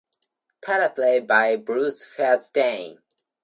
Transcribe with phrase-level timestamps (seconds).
[0.63, 2.97] Teleplay by Bruce Feirstein.